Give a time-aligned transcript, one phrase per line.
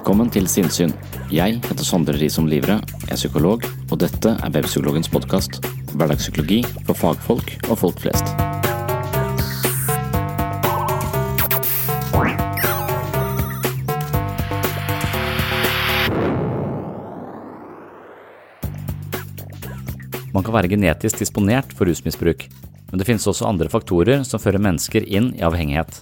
[0.00, 0.94] Velkommen til Sinnsyn.
[1.28, 5.58] Jeg heter Sondre Risom Livre, er psykolog, og dette er Webpsykologens podkast.
[5.92, 8.32] Hverdagspsykologi for fagfolk og folk flest.
[20.32, 22.48] Man kan være genetisk disponert for rusmisbruk,
[22.88, 26.00] men det finnes også andre faktorer som fører mennesker inn i avhengighet.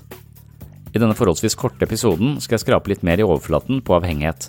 [0.95, 4.49] I denne forholdsvis korte episoden skal jeg skrape litt mer i overflaten på avhengighet.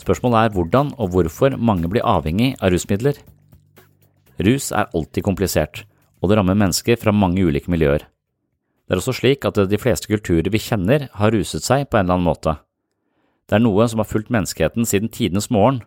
[0.00, 3.20] Spørsmålet er hvordan og hvorfor mange blir avhengig av rusmidler.
[4.42, 5.84] Rus er alltid komplisert,
[6.18, 8.02] og det rammer mennesker fra mange ulike miljøer.
[8.84, 12.04] Det er også slik at de fleste kulturer vi kjenner, har ruset seg på en
[12.04, 12.58] eller annen måte.
[13.48, 15.82] Det er noe som har fulgt menneskeheten siden tidenes morgen,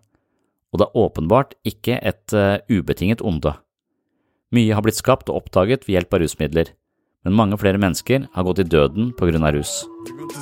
[0.71, 3.53] og det er åpenbart ikke et uh, ubetinget onde.
[4.55, 6.71] Mye har blitt skapt og oppdaget ved hjelp av rusmidler,
[7.27, 9.83] men mange flere mennesker har gått i døden på grunn av rus.
[10.07, 10.39] Det går inte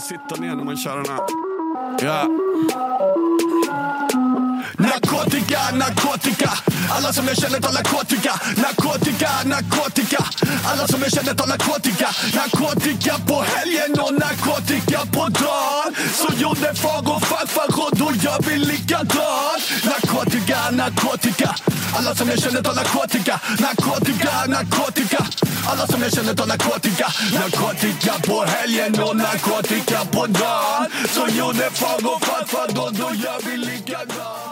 [5.16, 6.52] Narkotika, narkotika.
[6.90, 8.34] Alla som jag känner tar narkotika.
[8.58, 10.24] Narkotika, narkotika.
[10.66, 12.10] Alla som jag känner tar narkotika.
[12.36, 15.96] Narkotika på helgen och narkotika på dagen.
[16.14, 21.56] Så gjorde far och farfar och då gör vi likadant Narkotika, narkotika.
[21.98, 23.40] Alla som jag känner tar narkotika.
[23.60, 25.26] Narkotika, narkotika.
[25.68, 27.08] Alla som jag känner tar narkotika.
[27.34, 30.86] Narkotika på helgen och narkotika på dagen.
[31.14, 34.45] Så gjorde far och farfar då, då gör vi likadant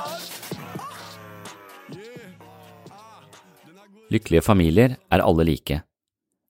[4.13, 5.79] Lykkelige familier er alle like.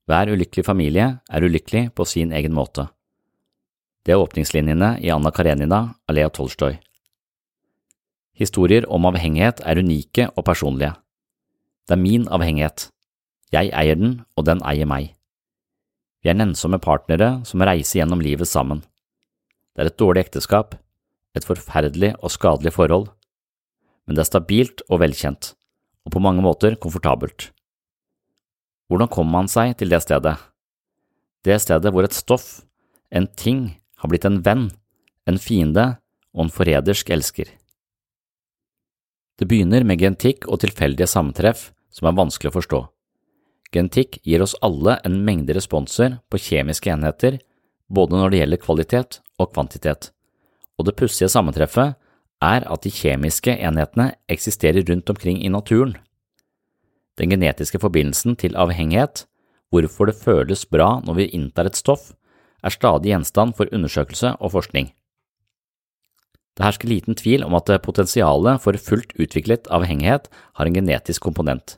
[0.04, 2.90] Hver ulykkelig familie er ulykkelig på sin egen måte.
[4.04, 5.80] Det er åpningslinjene i Anna Karenina
[6.10, 6.76] av Lea Tolstoy.
[8.36, 10.92] Historier om avhengighet er unike og personlige.
[11.88, 12.90] Det er min avhengighet.
[13.54, 15.14] Jeg eier den, og den eier meg.
[16.24, 18.82] Vi er nennsomme partnere som reiser gjennom livet sammen.
[19.76, 20.76] Det er et dårlig ekteskap,
[21.36, 23.08] et forferdelig og skadelig forhold,
[24.04, 25.54] men det er stabilt og velkjent,
[26.04, 27.52] og på mange måter komfortabelt.
[28.92, 30.36] Hvordan kommer man seg til det stedet?
[31.44, 32.62] Det stedet hvor et stoff,
[33.12, 34.70] en ting, har blitt en venn,
[35.28, 35.96] en fiende
[36.34, 37.48] og en forrædersk elsker.
[39.40, 42.82] Det begynner med genetikk og tilfeldige sammentreff som er vanskelig å forstå.
[43.74, 47.40] Genetikk gir oss alle en mengde responser på kjemiske enheter,
[47.90, 50.12] både når det gjelder kvalitet og kvantitet,
[50.78, 51.98] og det pussige sammentreffet
[52.44, 55.96] er at de kjemiske enhetene eksisterer rundt omkring i naturen.
[57.20, 59.26] Den genetiske forbindelsen til avhengighet,
[59.72, 62.12] hvorfor det føles bra når vi inntar et stoff,
[62.64, 64.92] er stadig gjenstand for undersøkelse og forskning.
[66.54, 70.30] Det hersker liten tvil om at potensialet for fullt utviklet avhengighet
[70.60, 71.78] har en genetisk komponent.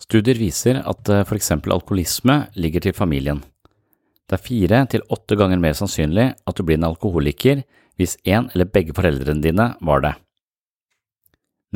[0.00, 3.44] Studier viser at for eksempel alkoholisme ligger til familien.
[4.26, 7.62] Det er fire til åtte ganger mer sannsynlig at du blir en alkoholiker
[8.00, 10.16] hvis en eller begge foreldrene dine var det.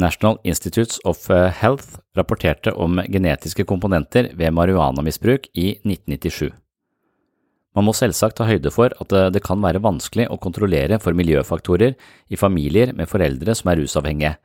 [0.01, 1.29] National Institutes of
[1.61, 6.51] Health rapporterte om genetiske komponenter ved marihuanamisbruk i 1997.
[7.75, 11.95] Man må selvsagt ta høyde for at det kan være vanskelig å kontrollere for miljøfaktorer
[12.31, 14.37] i familier med foreldre som er rusavhengige.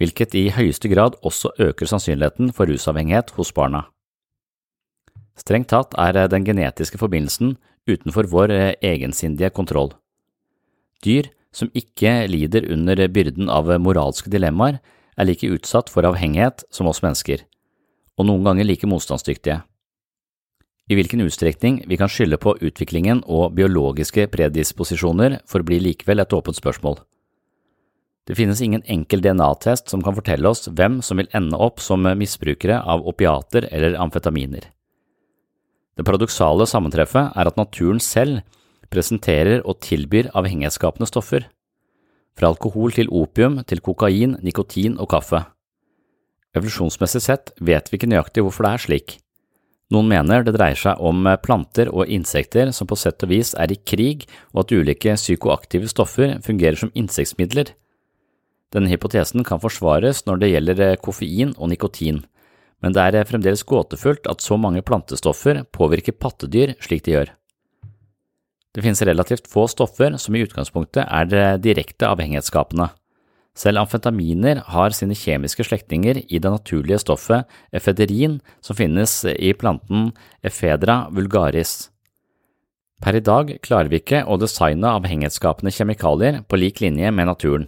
[0.00, 3.82] hvilket i høyeste grad også øker sannsynligheten for rusavhengighet hos barna.
[5.36, 8.48] Strengt tatt er den genetiske forbindelsen utenfor vår
[8.80, 9.92] egensindige kontroll.
[11.04, 14.78] Dyr som ikke lider under byrden av moralske dilemmaer,
[15.18, 17.42] er like utsatt for avhengighet som oss mennesker,
[18.16, 19.60] og noen ganger like motstandsdyktige.
[20.90, 26.58] I hvilken utstrekning vi kan skylde på utviklingen og biologiske predisposisjoner forblir likevel et åpent
[26.58, 26.98] spørsmål.
[28.26, 32.06] Det finnes ingen enkel DNA-test som kan fortelle oss hvem som vil ende opp som
[32.18, 34.66] misbrukere av opiater eller amfetaminer.
[35.98, 38.42] Det paradoksale sammentreffet er at naturen selv
[38.90, 41.46] presenterer og tilbyr avhengighetsskapende stoffer,
[42.38, 45.42] fra alkohol til opium til kokain, nikotin og kaffe.
[46.56, 49.16] Evolusjonsmessig sett vet vi ikke nøyaktig hvorfor det er slik.
[49.90, 53.72] Noen mener det dreier seg om planter og insekter som på sett og vis er
[53.74, 57.72] i krig, og at ulike psykoaktive stoffer fungerer som insektmidler.
[58.70, 62.22] Denne hypotesen kan forsvares når det gjelder koffein og nikotin,
[62.80, 67.34] men det er fremdeles gåtefullt at så mange plantestoffer påvirker pattedyr slik de gjør.
[68.70, 72.90] Det finnes relativt få stoffer som i utgangspunktet er direkte avhengighetsskapende.
[73.56, 80.12] Selv amfetaminer har sine kjemiske slektninger i det naturlige stoffet efederin som finnes i planten
[80.46, 81.90] efedra vulgaris.
[83.00, 87.66] Per i dag klarer vi ikke å designe avhengighetsskapende kjemikalier på lik linje med naturen,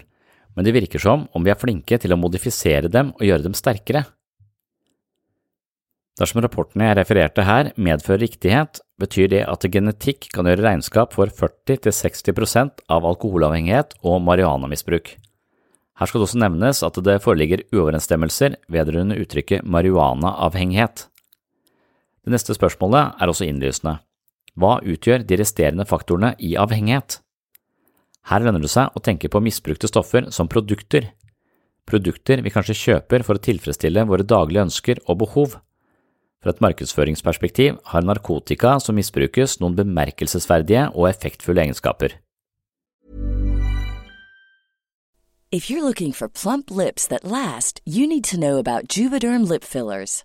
[0.54, 3.56] men det virker som om vi er flinke til å modifisere dem og gjøre dem
[3.56, 4.04] sterkere.
[6.20, 11.32] Dersom rapportene jeg refererte her medfører riktighet, betyr det at genetikk kan gjøre regnskap for
[11.32, 15.14] 40–60% av alkoholavhengighet og marihuanamisbruk.
[15.96, 21.06] Her skal det også nevnes at det foreligger uoverensstemmelser vedrørende uttrykket marihuanaavhengighet.
[22.22, 23.98] Det neste spørsmålet er også innlysende.
[24.52, 27.22] Hva utgjør de resterende faktorene i avhengighet?
[28.28, 31.08] Her lønner det seg å tenke på misbrukte stoffer som produkter.
[31.88, 35.56] Produkter vi kanskje kjøper for å tilfredsstille våre daglige ønsker og behov.
[36.42, 42.18] Fra et markedsføringsperspektiv har narkotika som misbrukes noen bemerkelsesverdige og effektfulle egenskaper.
[45.52, 49.64] If you're looking for plump lips that last, you need to know about Juvederm lip
[49.64, 50.24] fillers.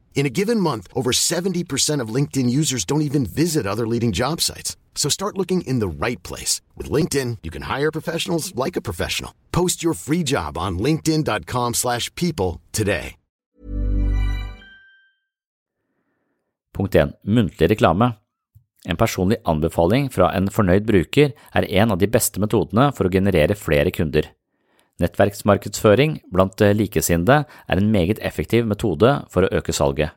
[0.13, 4.39] In a given month, over 70% of LinkedIn users don't even visit other leading job
[4.39, 4.77] sites.
[4.93, 6.61] So start looking in the right place.
[6.77, 9.33] With LinkedIn, you can hire professionals like a professional.
[9.51, 13.15] Post your free job on linkedin.com slash people today.
[16.73, 17.13] Punkt 1.
[17.27, 18.13] Muntlig reklame.
[18.85, 23.11] En personlig anbefaling fra en fornøyd bruker er en av de beste metodene for å
[23.13, 24.31] generere flere kunder.
[25.01, 30.13] Nettverksmarkedsføring blant likesinnede er en meget effektiv metode for å øke salget.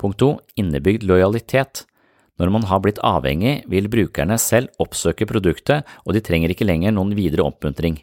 [0.00, 0.30] Punkt 2.
[0.60, 1.84] Innebygd lojalitet.
[2.40, 6.96] Når man har blitt avhengig, vil brukerne selv oppsøke produktet, og de trenger ikke lenger
[6.96, 8.00] noen videre oppmuntring.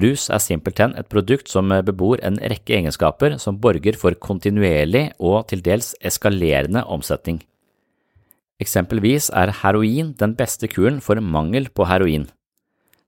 [0.00, 5.48] Rus er simpelthen et produkt som bebor en rekke egenskaper som borger for kontinuerlig og
[5.50, 7.40] til dels eskalerende omsetning.
[8.62, 12.28] Eksempelvis er heroin den beste kuren for mangel på heroin.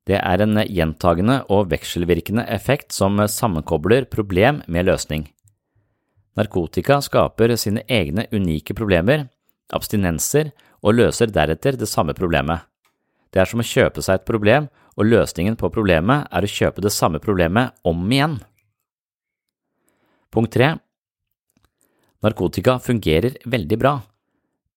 [0.08, 5.28] Det er en gjentagende og vekselvirkende effekt som sammenkobler problem med løsning.
[6.38, 9.28] Narkotika skaper sine egne unike problemer,
[9.72, 10.50] abstinenser,
[10.82, 12.64] og løser deretter det samme problemet.
[13.32, 14.66] Det er som å kjøpe seg et problem,
[14.98, 18.40] og løsningen på problemet er å kjøpe det samme problemet om igjen.
[20.32, 20.74] Punkt 3.
[22.22, 23.94] Narkotika fungerer veldig bra.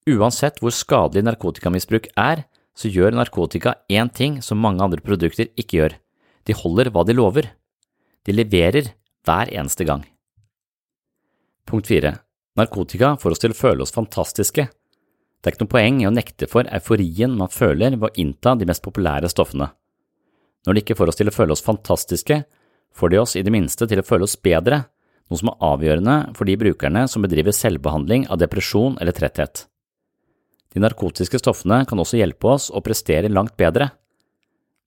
[0.05, 5.79] Uansett hvor skadelig narkotikamisbruk er, så gjør narkotika én ting som mange andre produkter ikke
[5.79, 5.95] gjør.
[6.45, 7.49] De holder hva de lover.
[8.27, 8.91] De leverer
[9.25, 10.03] hver eneste gang.
[11.65, 12.11] Punkt 4.
[12.59, 14.67] Narkotika får oss til å føle oss fantastiske.
[14.67, 18.55] Det er ikke noe poeng i å nekte for euforien man føler ved å innta
[18.57, 19.69] de mest populære stoffene.
[20.65, 22.39] Når de ikke får oss til å føle oss fantastiske,
[22.95, 24.85] får de oss i det minste til å føle oss bedre,
[25.29, 29.65] noe som er avgjørende for de brukerne som bedriver selvbehandling av depresjon eller tretthet.
[30.75, 33.93] De narkotiske stoffene kan også hjelpe oss å prestere langt bedre.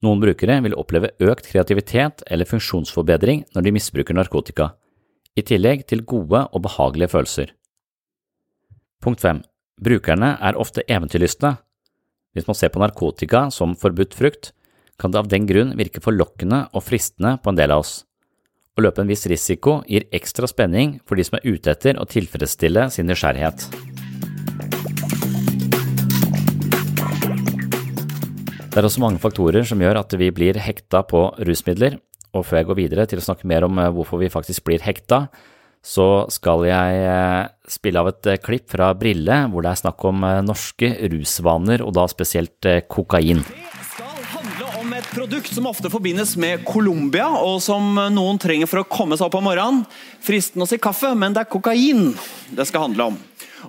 [0.04, 4.74] Noen brukere vil oppleve økt kreativitet eller funksjonsforbedring når de misbruker narkotika,
[5.32, 7.54] i tillegg til gode og behagelige følelser.
[9.00, 9.40] Punkt 5.
[9.80, 11.56] Brukerne er ofte eventyrlystne.
[12.36, 14.52] Hvis man ser på narkotika som forbudt frukt,
[14.98, 18.02] kan det av den grunn virke forlokkende og fristende på en del av oss.
[18.78, 22.06] Å løpe en viss risiko gir ekstra spenning for de som er ute etter å
[22.06, 23.87] tilfredsstille sin nysgjerrighet.
[28.78, 31.96] Det er også mange faktorer som gjør at vi blir hekta på rusmidler,
[32.30, 34.84] og før jeg går videre til å snakke mer om eh, hvorfor vi faktisk blir
[34.86, 35.24] hekta,
[35.82, 40.06] så skal jeg eh, spille av et eh, klipp fra Brille hvor det er snakk
[40.06, 43.42] om norske rusvaner, og da spesielt kokain.
[43.42, 48.70] Det skal handle om et produkt som ofte forbindes med Colombia, og som noen trenger
[48.70, 49.82] for å komme seg opp om morgenen.
[50.22, 52.12] Fristende å si kaffe, men det er kokain
[52.54, 53.18] det skal handle om.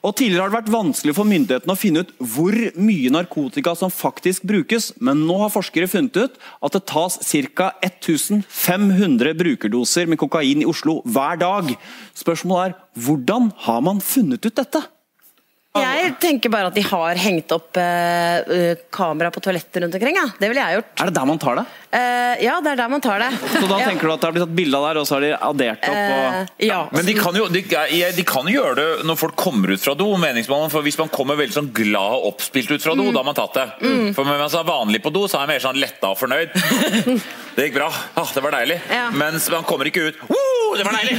[0.04, 3.94] Og Tidligere har det vært vanskelig for myndighetene å finne ut hvor mye narkotika som
[3.94, 7.20] faktisk brukes, men nå har forskere funnet ut at det tas
[7.56, 7.72] ca.
[7.86, 11.74] 1500 brukerdoser med kokain i Oslo hver dag.
[12.18, 14.84] Spørsmålet er hvordan har man funnet ut dette?
[15.80, 20.18] Jeg tenker bare at de har hengt opp eh, eh kamera på toaletter rundt omkring.
[20.18, 20.26] Ja.
[20.40, 20.96] Det ville jeg gjort.
[20.98, 21.66] Er det der man tar det?
[21.92, 23.30] Eh, ja, det er der man tar det.
[23.50, 23.88] Så da ja.
[23.90, 25.88] tenker du at det har blitt tatt bilde av der, og så har de addert
[25.90, 25.96] opp?
[25.98, 26.20] Og...
[26.36, 26.82] Uh, ja.
[26.94, 29.96] Men de kan, jo, de, de kan, jo, gjøre det når folk kommer ut fra
[29.98, 30.12] do.
[30.70, 33.14] for Hvis man kommer veldig sånn glad og oppspilt ut fra do, mm.
[33.14, 33.68] da har man tatt det.
[33.82, 34.14] Mm.
[34.18, 36.54] For Mens man er vanlig på do, så er man mer sånn letta og fornøyd.
[37.58, 37.90] det gikk bra.
[38.14, 38.80] Ah, det var deilig.
[38.94, 39.10] Ja.
[39.16, 40.22] Mens man kommer ikke ut.
[40.30, 40.50] Woo!
[40.78, 41.18] det var deilig!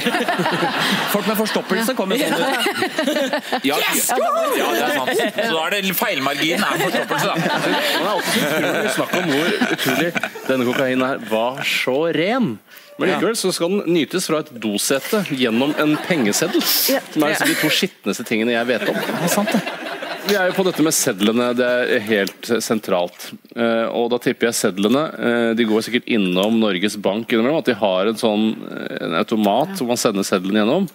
[1.14, 3.64] Folk med forstoppelse kommer sånn ut.
[3.66, 4.10] Ja, yes!
[4.14, 5.10] ja, det er sant.
[5.34, 7.34] Så da er det feilmarginen er forstoppelse, da.
[7.40, 10.12] Man er alltid så utrolig snakk om hvor utrolig
[10.60, 12.54] denne kokainen her var så ren.
[13.00, 16.60] Men likevel så skal den nytes fra et dosete gjennom en pengeseddel.
[16.60, 18.98] Som er de to skitneste tingene jeg vet om.
[19.00, 19.80] Det er sant, det.
[20.26, 23.30] Vi er jo på dette med sedlene, det er helt sentralt.
[23.56, 27.62] Eh, og da tipper jeg sedlene eh, De går sikkert innom Norges Bank innimellom.
[27.62, 30.86] At de har en sånn eh, en automat hvor man sender sedlene gjennom.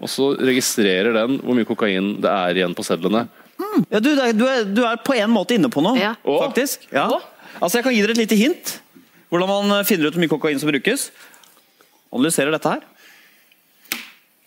[0.00, 3.26] Og så registrerer den hvor mye kokain det er igjen på sedlene.
[3.60, 3.84] Mm.
[3.92, 6.14] Ja, du, du, er, du, er, på en måte inne på noe, ja.
[6.24, 6.88] faktisk.
[6.88, 7.06] Ja.
[7.60, 8.78] Altså, Jeg kan gi dere et lite hint.
[9.30, 11.10] Hvordan man finner ut hvor mye kokain som brukes.
[12.10, 12.86] Analyserer dette her.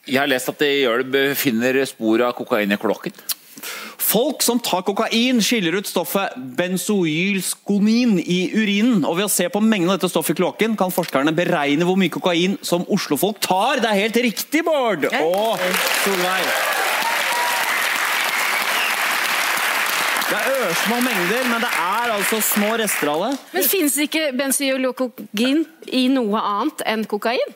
[0.04, 3.16] Jeg har lest at det gjør det, finner spor av kokain i klokken.
[4.04, 9.06] Folk som tar kokain, skiller ut stoffet benzoylskonin i urinen.
[9.08, 11.98] og Ved å se på mengden av dette stoffet i kloakken kan forskerne beregne hvor
[11.98, 13.80] mye kokain som oslofolk tar.
[13.80, 15.08] Det er helt riktig, Bård!
[15.24, 15.70] Og
[16.04, 16.83] Solveig.
[20.74, 23.34] Ørsmå mengder, men det er altså små rester av det.
[23.54, 27.54] Men Fins ikke benzoylokogin i noe annet enn kokain?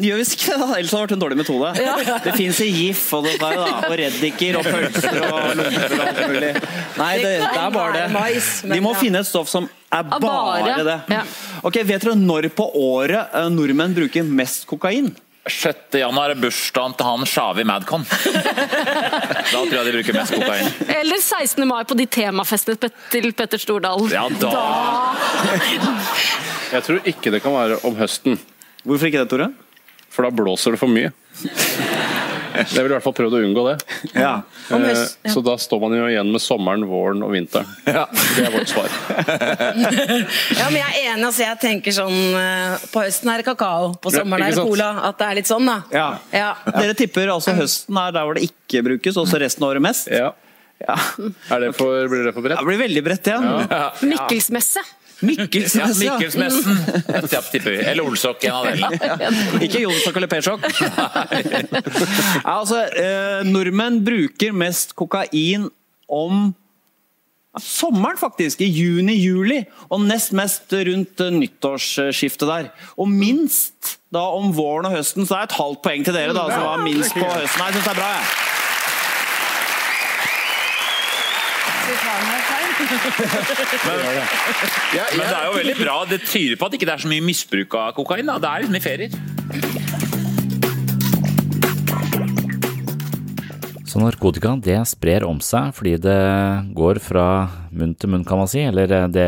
[0.00, 1.70] Gjør visst ikke det, ellers hadde det vært en dårlig metode.
[1.78, 1.94] Ja.
[2.24, 6.04] Det fins i GIF og, det der, da, og reddiker og pølser og lomper og
[6.08, 6.50] alt mulig.
[7.00, 8.34] Nei, det, det, er bare det.
[8.74, 11.24] De må finne et stoff som er bare det.
[11.66, 15.12] Ok, Vet dere når på året eh, nordmenn bruker mest kokain?
[15.48, 15.96] 6.
[15.96, 18.04] januar er bursdagen til han Shawi Madcon.
[18.04, 20.68] da tror jeg de bruker mest kokain.
[21.00, 21.64] Eller 16.
[21.68, 24.12] mai på de temafestene til Petter Stordalen.
[24.12, 24.52] Ja, da.
[24.52, 25.96] da.
[26.76, 28.36] jeg tror ikke det kan være om høsten.
[28.84, 29.50] Hvorfor ikke det, Tore?
[30.10, 31.12] for da blåser det for mye.
[32.60, 33.76] Jeg ville i hvert fall prøvd å unngå det.
[34.14, 34.32] Ja.
[34.76, 35.02] Eh,
[35.32, 37.68] så da står man jo igjen med sommeren, våren og vinteren.
[37.86, 38.04] Ja.
[38.10, 38.90] Det er vårt svar.
[40.60, 41.24] ja, men jeg er enig.
[41.26, 44.92] altså Jeg tenker sånn eh, På høsten er det kakao, på sommeren er det cola.
[45.10, 45.80] At det er litt sånn, da.
[45.94, 46.06] Ja.
[46.34, 46.52] ja.
[46.76, 49.86] Dere tipper altså høsten er der hvor det ikke brukes, og så resten av året
[49.90, 50.10] mest?
[50.12, 50.32] Ja.
[50.84, 50.96] ja.
[51.18, 52.60] Det for, blir det for bredt?
[52.60, 53.40] Det blir veldig bredt, ja.
[53.66, 53.84] ja.
[54.04, 54.84] Mikkelsmesse.
[55.20, 56.06] Mikkelsmessen.
[56.06, 56.78] Ja, Mikkelsmessen.
[57.66, 58.98] Eller Olsok, en av delene.
[59.66, 60.64] Ikke Jonsok eller Persok.
[62.56, 65.68] altså, eh, nordmenn bruker mest kokain
[66.08, 66.50] om
[67.58, 68.60] Sommeren, faktisk.
[68.62, 69.64] I juni-juli.
[69.90, 72.68] Og nest mest rundt eh, nyttårsskiftet der.
[72.94, 75.26] Og minst da om våren og høsten.
[75.26, 77.66] Så det er et halvt poeng til dere, da, som var minst på høsten.
[77.66, 78.26] Jeg syns det er bra, jeg.
[84.90, 85.96] Men det er jo veldig bra.
[86.10, 88.26] Det tyder på at det ikke er så mye misbruk av kokain.
[88.30, 88.38] Da.
[88.40, 89.10] Det er liksom i ferier.
[93.90, 96.20] Så narkotika det sprer om seg fordi det
[96.78, 97.24] går fra
[97.74, 99.26] munn til munn, kan man si, eller det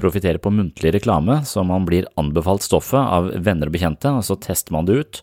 [0.00, 4.34] profitterer på muntlig reklame, så man blir anbefalt stoffet av venner og bekjente, og så
[4.42, 5.22] tester man det ut.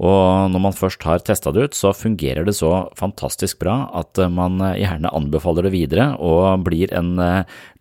[0.00, 4.16] Og når man først har testa det ut, så fungerer det så fantastisk bra at
[4.32, 7.12] man gjerne anbefaler det videre og blir en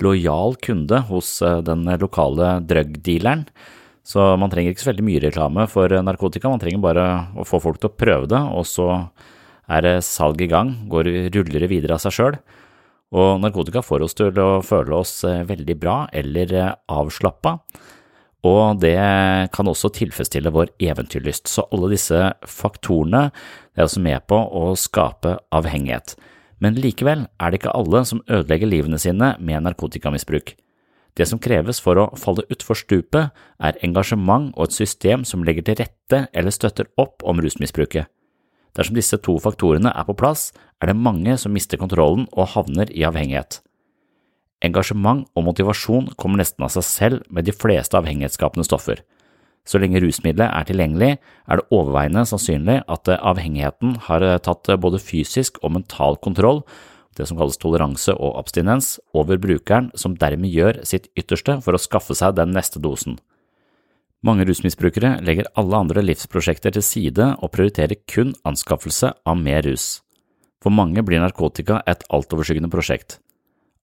[0.04, 3.46] lojal kunde hos den lokale drugdealeren.
[4.04, 7.06] Så man trenger ikke så veldig mye reklame for narkotika, man trenger bare
[7.38, 8.90] å få folk til å prøve det, og så
[9.72, 12.40] er salget i gang, går ruller det videre av seg sjøl.
[13.16, 16.54] Og narkotika får oss til å føle oss veldig bra eller
[16.92, 17.58] avslappa,
[18.48, 18.98] og det
[19.54, 21.46] kan også tilfredsstille vår eventyrlyst.
[21.48, 23.28] Så alle disse faktorene
[23.76, 26.16] er også med på å skape avhengighet.
[26.62, 30.56] Men likevel er det ikke alle som ødelegger livene sine med narkotikamisbruk.
[31.18, 35.68] Det som kreves for å falle utfor stupet, er engasjement og et system som legger
[35.68, 38.08] til rette eller støtter opp om rusmisbruket.
[38.78, 42.94] Dersom disse to faktorene er på plass, er det mange som mister kontrollen og havner
[42.96, 43.60] i avhengighet.
[44.62, 49.02] Engasjement og motivasjon kommer nesten av seg selv med de fleste avhengighetsskapende stoffer.
[49.66, 55.60] Så lenge rusmiddelet er tilgjengelig, er det overveiende sannsynlig at avhengigheten har tatt både fysisk
[55.62, 56.64] og mental kontroll,
[57.18, 61.82] det som kalles toleranse og abstinens, over brukeren, som dermed gjør sitt ytterste for å
[61.82, 63.18] skaffe seg den neste dosen.
[64.22, 70.00] Mange rusmisbrukere legger alle andre livsprosjekter til side og prioriterer kun anskaffelse av mer rus.
[70.62, 73.18] For mange blir narkotika et altoverskyggende prosjekt.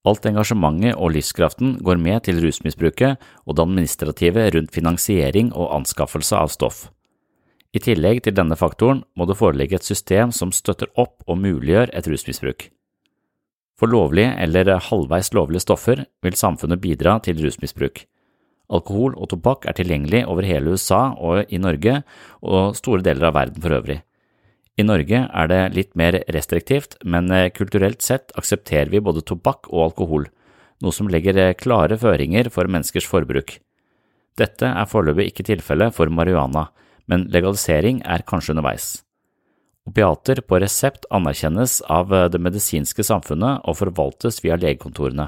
[0.07, 6.39] Alt engasjementet og livskraften går med til rusmisbruket og det administrative rundt finansiering og anskaffelse
[6.39, 6.87] av stoff.
[7.75, 11.93] I tillegg til denne faktoren må det foreligge et system som støtter opp og muliggjør
[11.93, 12.71] et rusmisbruk.
[13.79, 18.07] For lovlige eller halvveis lovlige stoffer vil samfunnet bidra til rusmisbruk.
[18.69, 22.03] Alkohol og tobakk er tilgjengelig over hele USA og i Norge
[22.43, 24.01] og store deler av verden for øvrig.
[24.79, 29.67] I Norge er det litt mer restriktivt, men eh, kulturelt sett aksepterer vi både tobakk
[29.73, 30.29] og alkohol,
[30.85, 33.57] noe som legger eh, klare føringer for menneskers forbruk.
[34.39, 36.69] Dette er foreløpig ikke tilfellet for marihuana,
[37.11, 38.87] men legalisering er kanskje underveis.
[39.89, 45.27] Opiater på resept anerkjennes av eh, det medisinske samfunnet og forvaltes via legekontorene.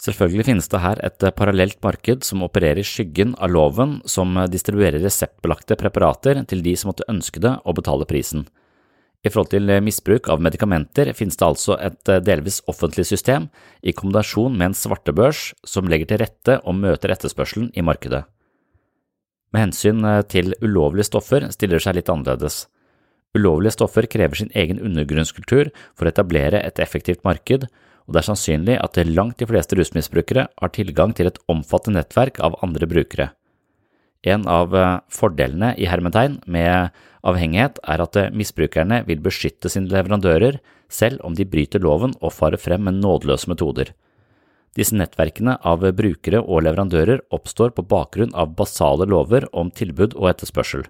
[0.00, 5.02] Selvfølgelig finnes det her et parallelt marked som opererer i skyggen av loven, som distribuerer
[5.02, 8.46] reseptbelagte preparater til de som måtte ønske det og betale prisen.
[9.20, 13.50] I forhold til misbruk av medikamenter finnes det altså et delvis offentlig system
[13.84, 18.22] i kombinasjon med en svartebørs som legger til rette og møter etterspørselen i markedet.
[19.52, 22.62] Med hensyn til ulovlige stoffer stiller det seg litt annerledes.
[23.36, 27.66] Ulovlige stoffer krever sin egen undergrunnskultur for å etablere et effektivt marked,
[28.06, 32.40] og det er sannsynlig at langt de fleste rusmisbrukere har tilgang til et omfattende nettverk
[32.42, 33.28] av andre brukere.
[34.26, 36.92] En av eh, fordelene i hermetegn med
[37.24, 40.60] avhengighet er at eh, misbrukerne vil beskytte sine leverandører
[40.92, 43.94] selv om de bryter loven og farer frem med nådeløse metoder.
[44.76, 50.28] Disse nettverkene av brukere og leverandører oppstår på bakgrunn av basale lover om tilbud og
[50.30, 50.84] etterspørsel,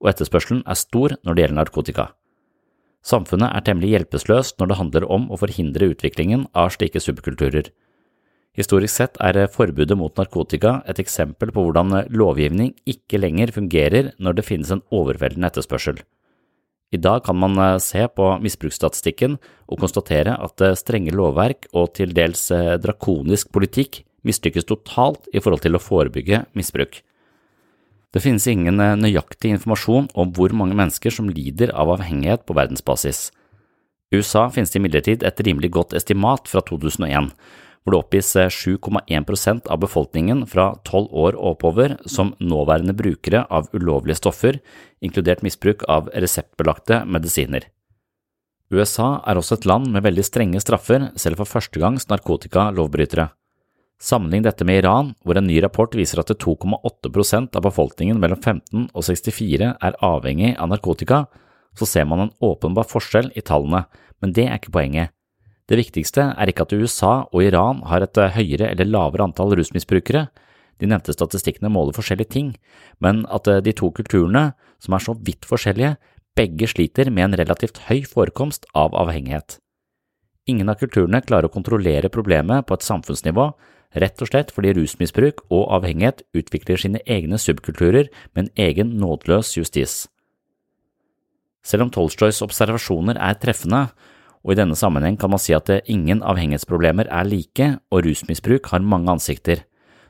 [0.00, 2.06] og etterspørselen er stor når det gjelder narkotika.
[3.02, 7.72] Samfunnet er temmelig hjelpeløst når det handler om å forhindre utviklingen av slike subkulturer.
[8.52, 14.36] Historisk sett er forbudet mot narkotika et eksempel på hvordan lovgivning ikke lenger fungerer når
[14.36, 16.02] det finnes en overveldende etterspørsel.
[16.92, 19.38] I dag kan man eh, se på misbruksstatistikken
[19.72, 25.40] og konstatere at eh, strenge lovverk og til dels eh, drakonisk politikk mislykkes totalt i
[25.40, 27.00] forhold til å forebygge misbruk.
[28.12, 33.30] Det finnes ingen nøyaktig informasjon om hvor mange mennesker som lider av avhengighet på verdensbasis.
[34.12, 37.32] I USA finnes det imidlertid et rimelig godt estimat fra 2001,
[37.82, 43.44] hvor det oppgis 7,1 eh, av befolkningen fra 12 år og oppover som nåværende brukere
[43.50, 44.60] av ulovlige stoffer,
[45.02, 47.66] inkludert misbruk av reseptbelagte medisiner.
[48.72, 53.28] USA er også et land med veldig strenge straffer selv for førstegangs narkotikalovbrytere.
[54.02, 58.88] Sammenlign dette med Iran, hvor en ny rapport viser at 2,8% av befolkningen mellom 15
[58.88, 61.26] og 64 er avhengig av narkotika,
[61.78, 63.84] så ser man en åpenbar forskjell i tallene,
[64.20, 65.12] men det er ikke poenget.
[65.70, 70.26] Det viktigste er ikke at USA og Iran har et høyere eller lavere antall rusmisbrukere,
[70.82, 72.48] de nevnte statistikkene måler forskjellige ting,
[72.98, 74.50] men at de to kulturene,
[74.82, 75.94] som er så vidt forskjellige,
[76.34, 79.58] begge sliter med en relativt høy forekomst av avhengighet.
[80.50, 83.52] Ingen av kulturene klarer å kontrollere problemet på et samfunnsnivå,
[84.02, 89.52] rett og slett fordi rusmisbruk og avhengighet utvikler sine egne subkulturer med en egen nådeløs
[89.58, 90.06] justis.
[91.62, 93.92] Selv om Tolstojs observasjoner er treffende,
[94.42, 98.82] og i denne sammenheng kan man si at ingen avhengighetsproblemer er like og rusmisbruk har
[98.82, 99.62] mange ansikter,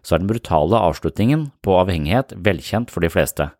[0.03, 3.51] så er den brutale avslutningen på avhengighet velkjent for de fleste.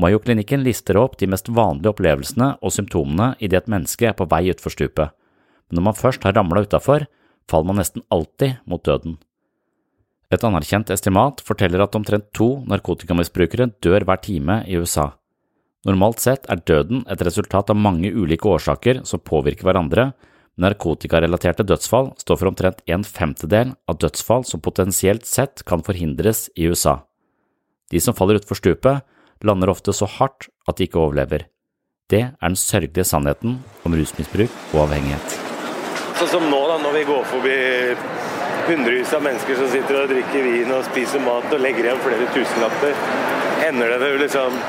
[0.00, 4.46] Mayo-klinikken lister opp de mest vanlige opplevelsene og symptomene idet et menneske er på vei
[4.50, 5.12] utfor stupet,
[5.68, 7.04] men når man først har ramla utafor,
[7.50, 9.18] faller man nesten alltid mot døden.
[10.32, 15.10] Et anerkjent estimat forteller at omtrent to narkotikamisbrukere dør hver time i USA.
[15.82, 20.12] Normalt sett er døden et resultat av mange ulike årsaker som påvirker hverandre,
[20.54, 26.46] men narkotikarelaterte dødsfall står for omtrent en femtedel av dødsfall som potensielt sett kan forhindres
[26.54, 27.00] i USA.
[27.90, 29.02] De som faller utfor stupet,
[29.42, 31.48] lander ofte så hardt at de ikke overlever.
[32.12, 35.34] Det er den sørgelige sannheten om rusmisbruk og avhengighet.
[36.20, 37.56] Sånn som nå, da, når vi går forbi
[38.68, 42.30] hundrevis av mennesker som sitter og drikker vin og spiser mat og legger igjen flere
[42.36, 42.94] tusenlapper,
[43.64, 44.62] hender det vel liksom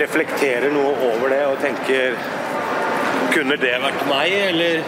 [0.00, 2.16] reflekterer noe over det og tenker
[3.32, 4.82] Kunne det vært meg, eller?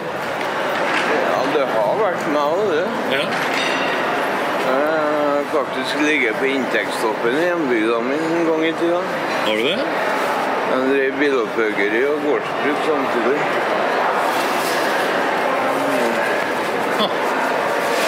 [1.15, 2.83] Ja, det har vært meg òg, det.
[3.15, 3.25] Ja.
[4.65, 9.01] Jeg har faktisk ligget på inntektstoppen i hjembygda mi en gang i tida.
[9.45, 9.77] Har du det?
[10.71, 13.39] Jeg drev bilopphuggeri og gårdsbruk samtidig.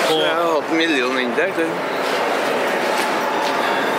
[0.08, 1.70] Så jeg har hatt millioninntekter.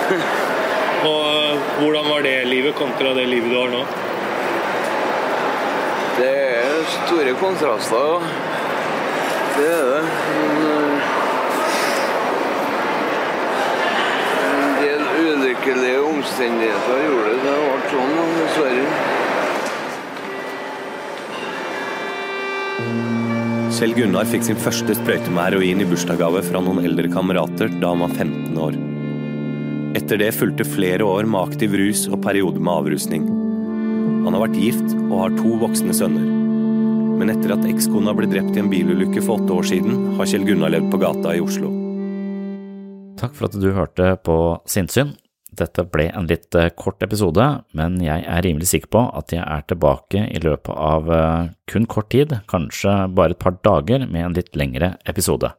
[1.06, 3.82] Og hvordan var det livet kontra det livet du har nå?
[6.18, 8.18] Det er store kontraster, ja.
[9.58, 10.02] Det er det.
[10.38, 10.98] Men eh,
[14.48, 17.38] en del ulykkelige omstendigheter gjorde det.
[17.46, 19.16] Det ble sånn, dessverre.
[23.78, 27.94] Kjell Gunnar fikk sin første sprøyte med heroin i bursdagsgave fra noen eldre kamerater da
[27.94, 28.88] han var 15 år.
[30.08, 33.26] Etter det fulgte flere år med aktiv rus og perioder med avrusning.
[34.24, 36.30] Han har vært gift og har to voksne sønner.
[37.20, 40.46] Men etter at ekskona ble drept i en bilulykke for åtte år siden, har Kjell
[40.48, 41.68] Gunnar levd på gata i Oslo.
[43.20, 45.10] Takk for at du hørte på Sinnsyn.
[45.60, 49.44] Dette ble en litt eh, kort episode, men jeg er rimelig sikker på at jeg
[49.44, 54.24] er tilbake i løpet av eh, kun kort tid, kanskje bare et par dager, med
[54.24, 55.52] en litt lengre episode.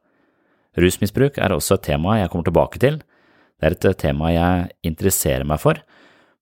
[0.73, 3.01] Rusmisbruk er også et tema jeg kommer tilbake til.
[3.60, 5.82] Det er et eh, tema jeg interesserer meg for,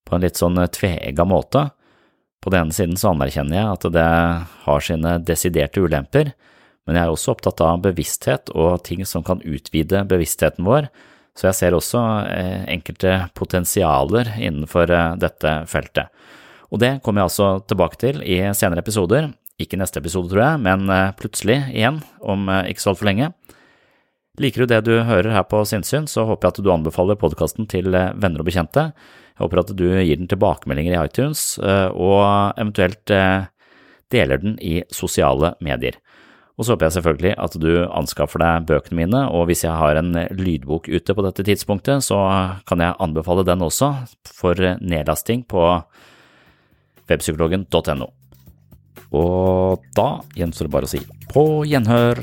[0.06, 1.68] på en litt sånn tveegga måte.
[2.38, 4.08] På den ene siden så anerkjenner jeg at det
[4.64, 6.32] har sine desiderte ulemper,
[6.86, 10.88] men jeg er også opptatt av bevissthet og ting som kan utvide bevisstheten vår,
[11.36, 12.00] så jeg ser også
[12.32, 16.08] eh, enkelte potensialer innenfor eh, dette feltet.
[16.72, 19.28] Og det kommer jeg altså tilbake til i senere episoder,
[19.58, 23.30] ikke neste episode tror jeg, men eh, plutselig igjen om ikke så altfor lenge.
[24.38, 27.66] Liker du det du hører her på Sinnsyn, så håper jeg at du anbefaler podkasten
[27.70, 28.84] til venner og bekjente.
[29.34, 33.02] Jeg håper at du gir den tilbakemeldinger i iTunes, og eventuelt
[34.14, 35.98] deler den i sosiale medier.
[36.58, 39.98] Og så håper jeg selvfølgelig at du anskaffer deg bøkene mine, og hvis jeg har
[39.98, 42.18] en lydbok ute på dette tidspunktet, så
[42.66, 43.90] kan jeg anbefale den også
[44.26, 45.66] for nedlasting på
[47.10, 48.10] webpsykologen.no.
[49.18, 52.22] Og da gjenstår det bare å si på gjenhør.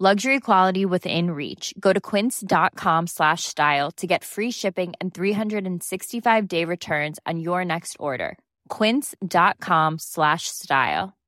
[0.00, 1.74] Luxury quality within reach.
[1.80, 7.64] Go to quince.com slash style to get free shipping and 365 day returns on your
[7.64, 8.38] next order.
[8.68, 11.18] Quince.com slash style.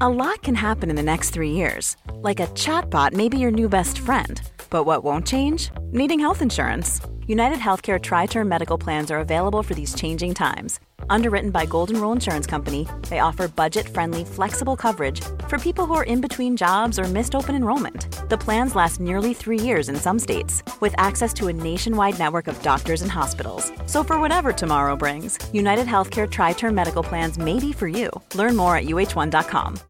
[0.00, 1.96] A lot can happen in the next three years.
[2.22, 4.40] Like a chatbot may be your new best friend.
[4.70, 5.72] But what won't change?
[5.90, 7.00] Needing health insurance.
[7.26, 10.78] United Healthcare Tri Term Medical Plans are available for these changing times.
[11.08, 15.94] Underwritten by Golden Rule Insurance Company, they offer budget friendly, flexible coverage for people who
[15.94, 18.06] are in between jobs or missed open enrollment.
[18.30, 22.46] The plans last nearly three years in some states, with access to a nationwide network
[22.46, 23.72] of doctors and hospitals.
[23.86, 28.08] So, for whatever tomorrow brings, United Healthcare Tri Term Medical Plans may be for you.
[28.34, 29.89] Learn more at uh1.com.